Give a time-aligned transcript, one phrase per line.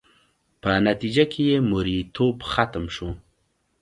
[0.61, 3.09] په نتیجه کې یې مریتوب ختم شو